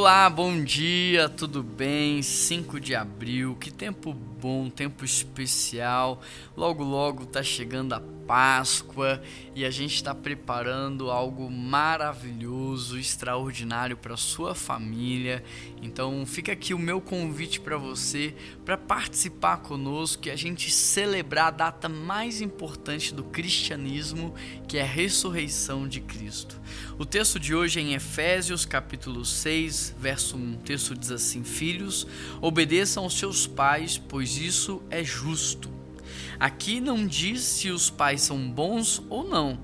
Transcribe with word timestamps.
Olá, 0.00 0.30
bom 0.30 0.62
dia, 0.62 1.28
tudo 1.28 1.60
bem? 1.60 2.22
5 2.22 2.78
de 2.78 2.94
abril, 2.94 3.56
que 3.56 3.68
tempo 3.68 4.14
bom, 4.14 4.70
tempo 4.70 5.04
especial. 5.04 6.22
Logo, 6.56 6.84
logo 6.84 7.26
tá 7.26 7.42
chegando 7.42 7.94
a 7.94 8.00
Páscoa 8.28 9.20
e 9.56 9.64
a 9.64 9.70
gente 9.70 9.96
está 9.96 10.14
preparando 10.14 11.10
algo 11.10 11.50
maravilhoso, 11.50 12.96
extraordinário 12.96 13.96
para 13.96 14.16
sua 14.16 14.54
família. 14.54 15.42
Então, 15.82 16.24
fica 16.24 16.52
aqui 16.52 16.72
o 16.72 16.78
meu 16.78 17.00
convite 17.00 17.58
para 17.58 17.76
você 17.76 18.34
para 18.64 18.76
participar 18.76 19.62
conosco 19.62 20.28
e 20.28 20.30
a 20.30 20.36
gente 20.36 20.70
celebrar 20.70 21.46
a 21.46 21.50
data 21.50 21.88
mais 21.88 22.40
importante 22.40 23.12
do 23.12 23.24
cristianismo, 23.24 24.32
que 24.68 24.78
é 24.78 24.82
a 24.82 24.86
ressurreição 24.86 25.88
de 25.88 26.00
Cristo. 26.00 26.60
O 26.98 27.06
texto 27.06 27.38
de 27.38 27.54
hoje 27.54 27.78
é 27.78 27.82
em 27.82 27.94
Efésios, 27.94 28.64
capítulo 28.64 29.24
6, 29.24 29.94
verso 30.00 30.36
1. 30.36 30.54
O 30.54 30.56
texto 30.56 30.96
diz 30.96 31.12
assim: 31.12 31.44
Filhos, 31.44 32.04
obedeçam 32.40 33.04
aos 33.04 33.16
seus 33.16 33.46
pais, 33.46 33.96
pois 33.96 34.36
isso 34.36 34.82
é 34.90 35.04
justo. 35.04 35.70
Aqui 36.40 36.80
não 36.80 37.06
diz 37.06 37.42
se 37.42 37.70
os 37.70 37.88
pais 37.88 38.22
são 38.22 38.50
bons 38.50 39.00
ou 39.08 39.22
não. 39.28 39.60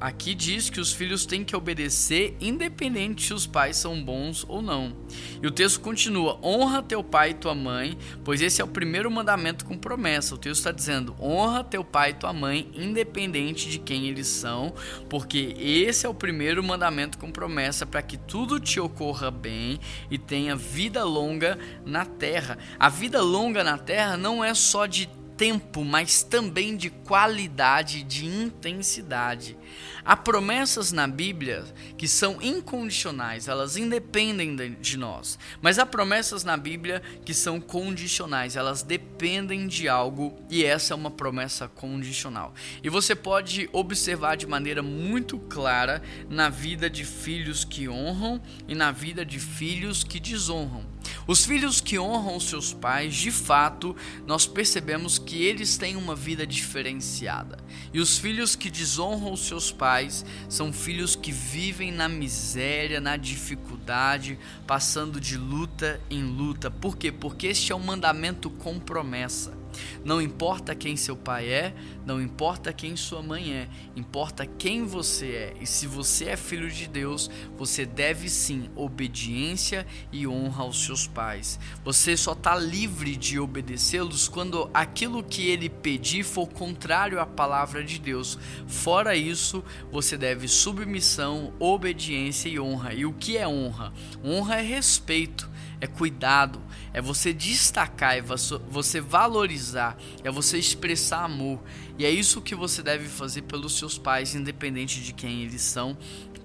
Aqui 0.00 0.34
diz 0.34 0.70
que 0.70 0.80
os 0.80 0.92
filhos 0.92 1.26
têm 1.26 1.44
que 1.44 1.54
obedecer, 1.54 2.36
independente 2.40 3.26
se 3.26 3.34
os 3.34 3.46
pais 3.46 3.76
são 3.76 4.02
bons 4.02 4.44
ou 4.48 4.62
não. 4.62 4.96
E 5.42 5.46
o 5.46 5.50
texto 5.50 5.80
continua: 5.80 6.38
honra 6.42 6.82
teu 6.82 7.02
pai 7.02 7.30
e 7.30 7.34
tua 7.34 7.54
mãe, 7.54 7.96
pois 8.24 8.40
esse 8.40 8.60
é 8.60 8.64
o 8.64 8.68
primeiro 8.68 9.10
mandamento 9.10 9.64
com 9.64 9.76
promessa. 9.76 10.34
O 10.34 10.38
texto 10.38 10.60
está 10.60 10.72
dizendo: 10.72 11.14
honra 11.20 11.62
teu 11.62 11.84
pai 11.84 12.10
e 12.10 12.14
tua 12.14 12.32
mãe, 12.32 12.70
independente 12.74 13.68
de 13.68 13.78
quem 13.78 14.08
eles 14.08 14.26
são, 14.26 14.72
porque 15.08 15.54
esse 15.58 16.06
é 16.06 16.08
o 16.08 16.14
primeiro 16.14 16.62
mandamento 16.62 17.18
com 17.18 17.30
promessa 17.30 17.84
para 17.84 18.02
que 18.02 18.16
tudo 18.16 18.58
te 18.58 18.80
ocorra 18.80 19.30
bem 19.30 19.78
e 20.10 20.16
tenha 20.16 20.56
vida 20.56 21.04
longa 21.04 21.58
na 21.84 22.04
terra. 22.04 22.58
A 22.78 22.88
vida 22.88 23.20
longa 23.20 23.62
na 23.62 23.76
terra 23.76 24.16
não 24.16 24.42
é 24.42 24.54
só 24.54 24.86
de 24.86 25.08
tempo, 25.36 25.84
mas 25.84 26.22
também 26.22 26.76
de 26.76 26.90
qualidade, 26.90 28.02
de 28.02 28.26
intensidade. 28.26 29.56
Há 30.04 30.16
promessas 30.16 30.92
na 30.92 31.06
Bíblia 31.06 31.64
que 31.96 32.06
são 32.06 32.40
incondicionais, 32.42 33.48
elas 33.48 33.76
independem 33.76 34.54
de 34.80 34.96
nós. 34.98 35.38
Mas 35.62 35.78
há 35.78 35.86
promessas 35.86 36.44
na 36.44 36.56
Bíblia 36.56 37.02
que 37.24 37.32
são 37.32 37.60
condicionais, 37.60 38.54
elas 38.54 38.82
dependem 38.82 39.66
de 39.66 39.88
algo 39.88 40.38
e 40.50 40.64
essa 40.64 40.92
é 40.92 40.96
uma 40.96 41.10
promessa 41.10 41.68
condicional. 41.68 42.54
E 42.82 42.88
você 42.88 43.14
pode 43.14 43.68
observar 43.72 44.36
de 44.36 44.46
maneira 44.46 44.82
muito 44.82 45.38
clara 45.38 46.02
na 46.28 46.48
vida 46.48 46.90
de 46.90 47.04
filhos 47.04 47.64
que 47.64 47.88
honram 47.88 48.40
e 48.68 48.74
na 48.74 48.92
vida 48.92 49.24
de 49.24 49.40
filhos 49.40 50.04
que 50.04 50.20
desonram. 50.20 50.94
Os 51.26 51.44
filhos 51.44 51.80
que 51.80 51.98
honram 51.98 52.38
seus 52.38 52.72
pais, 52.72 53.14
de 53.14 53.30
fato, 53.30 53.96
nós 54.26 54.46
percebemos 54.46 55.18
que 55.24 55.42
eles 55.42 55.76
têm 55.76 55.96
uma 55.96 56.14
vida 56.14 56.46
diferenciada. 56.46 57.58
E 57.92 58.00
os 58.00 58.18
filhos 58.18 58.54
que 58.54 58.70
desonram 58.70 59.36
seus 59.36 59.72
pais 59.72 60.24
são 60.48 60.72
filhos 60.72 61.16
que 61.16 61.32
vivem 61.32 61.90
na 61.90 62.08
miséria, 62.08 63.00
na 63.00 63.16
dificuldade, 63.16 64.38
passando 64.66 65.20
de 65.20 65.36
luta 65.36 66.00
em 66.10 66.22
luta. 66.22 66.70
Por 66.70 66.96
quê? 66.96 67.10
Porque 67.10 67.48
este 67.48 67.72
é 67.72 67.74
um 67.74 67.80
mandamento 67.80 68.50
com 68.50 68.78
promessa. 68.78 69.63
Não 70.04 70.20
importa 70.20 70.74
quem 70.74 70.96
seu 70.96 71.16
pai 71.16 71.48
é, 71.48 71.74
não 72.04 72.20
importa 72.20 72.72
quem 72.72 72.96
sua 72.96 73.22
mãe 73.22 73.52
é, 73.52 73.68
importa 73.96 74.46
quem 74.46 74.84
você 74.84 75.26
é. 75.26 75.54
E 75.60 75.66
se 75.66 75.86
você 75.86 76.26
é 76.26 76.36
filho 76.36 76.70
de 76.70 76.86
Deus, 76.86 77.30
você 77.56 77.86
deve 77.86 78.28
sim 78.28 78.68
obediência 78.76 79.86
e 80.12 80.26
honra 80.26 80.64
aos 80.64 80.84
seus 80.84 81.06
pais. 81.06 81.58
Você 81.84 82.16
só 82.16 82.32
está 82.32 82.54
livre 82.56 83.16
de 83.16 83.38
obedecê-los 83.38 84.28
quando 84.28 84.70
aquilo 84.74 85.22
que 85.22 85.48
ele 85.48 85.68
pedir 85.68 86.24
for 86.24 86.46
contrário 86.46 87.20
à 87.20 87.26
palavra 87.26 87.82
de 87.82 87.98
Deus. 87.98 88.38
Fora 88.66 89.16
isso, 89.16 89.64
você 89.90 90.16
deve 90.16 90.46
submissão, 90.48 91.52
obediência 91.58 92.48
e 92.48 92.60
honra. 92.60 92.92
E 92.92 93.06
o 93.06 93.12
que 93.12 93.36
é 93.36 93.48
honra? 93.48 93.92
Honra 94.22 94.56
é 94.56 94.62
respeito 94.62 95.48
é 95.84 95.86
cuidado, 95.86 96.62
é 96.94 97.00
você 97.00 97.30
destacar, 97.30 98.16
é 98.16 98.22
você 98.22 99.00
valorizar, 99.02 99.98
é 100.22 100.30
você 100.30 100.58
expressar 100.58 101.24
amor. 101.24 101.60
E 101.98 102.06
é 102.06 102.10
isso 102.10 102.40
que 102.40 102.54
você 102.54 102.82
deve 102.82 103.06
fazer 103.06 103.42
pelos 103.42 103.76
seus 103.76 103.98
pais, 103.98 104.34
independente 104.34 105.02
de 105.02 105.12
quem 105.12 105.42
eles 105.42 105.60
são, 105.60 105.96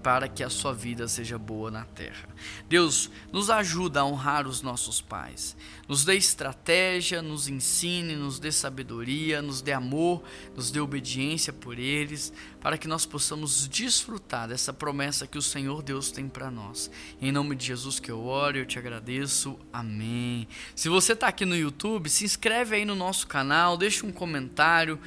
para 0.02 0.28
que 0.28 0.44
a 0.44 0.50
sua 0.50 0.74
vida 0.74 1.08
seja 1.08 1.38
boa 1.38 1.70
na 1.70 1.84
terra. 1.84 2.30
Deus 2.68 3.10
nos 3.32 3.50
ajuda 3.50 4.02
a 4.02 4.06
honrar 4.06 4.48
os 4.48 4.62
nossos 4.62 5.02
pais. 5.02 5.56
Nos 5.88 6.06
dê 6.06 6.16
estratégia, 6.16 7.22
nos 7.22 7.48
ensine, 7.48 8.16
nos 8.16 8.40
dê 8.40 8.52
sabedoria, 8.52 9.42
nos 9.42 9.62
dê 9.62 9.74
amor, 9.74 10.24
nos 10.56 10.72
dê 10.72 10.80
obediência 10.80 11.52
por 11.52 11.78
eles, 11.80 12.32
para 12.62 12.78
que 12.78 12.88
nós 12.88 13.06
possamos 13.06 13.68
desfrutar 13.68 14.48
dessa 14.48 14.72
promessa 14.72 15.28
que 15.28 15.38
o 15.38 15.42
Senhor 15.42 15.82
Deus 15.82 16.12
tem 16.12 16.28
para 16.28 16.52
nós. 16.52 16.90
Em 17.22 17.32
nome 17.32 17.56
de 17.56 17.66
Jesus 17.66 18.00
que 18.00 18.12
eu 18.12 18.24
oro, 18.26 18.58
eu 18.58 18.66
te 18.66 18.78
agradeço. 18.78 19.60
Amém. 19.74 20.48
Se 20.76 20.90
você 20.90 21.14
está 21.14 21.28
aqui 21.28 21.46
no 21.46 21.56
YouTube, 21.56 22.10
se 22.10 22.24
inscreve 22.24 22.76
aí 22.76 22.86
no 22.86 22.96
nosso 22.96 23.28
canal, 23.28 23.78
deixa 23.78 24.06
um 24.06 24.12
comentário 24.12 25.00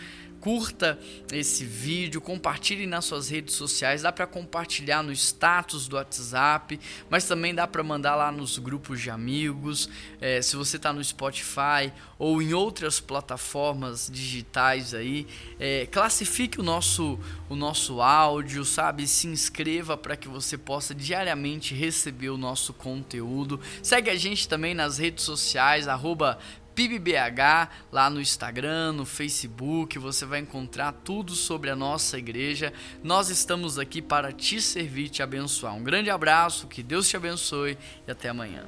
curta 0.43 0.99
esse 1.33 1.65
vídeo, 1.65 2.21
compartilhe 2.21 2.85
nas 2.85 3.05
suas 3.05 3.29
redes 3.29 3.55
sociais, 3.55 4.03
dá 4.03 4.11
para 4.11 4.27
compartilhar 4.27 5.01
no 5.01 5.13
status 5.13 5.87
do 5.87 5.95
WhatsApp, 5.95 6.81
mas 7.09 7.25
também 7.25 7.55
dá 7.55 7.65
para 7.65 7.83
mandar 7.85 8.17
lá 8.17 8.33
nos 8.33 8.59
grupos 8.59 9.01
de 9.01 9.09
amigos. 9.09 9.89
É, 10.21 10.43
se 10.43 10.57
você 10.57 10.79
está 10.79 10.93
no 10.93 11.03
Spotify 11.03 11.93
ou 12.19 12.43
em 12.43 12.53
outras 12.53 12.99
plataformas 12.99 14.11
digitais 14.13 14.95
aí, 14.95 15.29
é, 15.61 15.87
classifique 15.87 16.59
o 16.59 16.63
nosso 16.63 17.19
o 17.49 17.55
nosso 17.55 18.01
áudio, 18.01 18.65
sabe? 18.65 19.07
Se 19.07 19.27
inscreva 19.27 19.97
para 19.97 20.17
que 20.17 20.27
você 20.27 20.57
possa 20.57 20.95
diariamente 20.95 21.75
receber 21.75 22.31
o 22.31 22.39
nosso 22.39 22.73
conteúdo. 22.73 23.61
Segue 23.83 24.09
a 24.09 24.17
gente 24.17 24.49
também 24.49 24.75
nas 24.75 24.97
redes 24.97 25.23
sociais, 25.23 25.87
arroba 25.87 26.39
PibBH 26.75 27.69
lá 27.91 28.09
no 28.09 28.21
Instagram, 28.21 28.93
no 28.93 29.05
Facebook, 29.05 29.99
você 29.99 30.25
vai 30.25 30.41
encontrar 30.41 30.93
tudo 30.93 31.35
sobre 31.35 31.71
a 31.71 31.77
nossa 31.77 32.19
igreja. 32.19 32.73
Nós 33.03 33.29
estamos 33.29 33.79
aqui 33.79 34.01
para 34.01 34.33
te 34.33 34.61
servir, 34.61 35.09
te 35.09 35.23
abençoar. 35.23 35.75
Um 35.75 35.83
grande 35.83 36.11
abraço, 36.11 36.67
que 36.67 36.83
Deus 36.83 37.09
te 37.09 37.17
abençoe 37.17 37.79
e 38.07 38.11
até 38.11 38.29
amanhã. 38.29 38.65